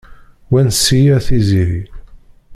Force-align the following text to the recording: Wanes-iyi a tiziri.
Wanes-iyi 0.51 1.09
a 1.17 1.19
tiziri. 1.27 1.81